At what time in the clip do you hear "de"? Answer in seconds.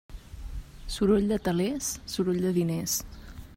1.33-1.37, 2.49-2.53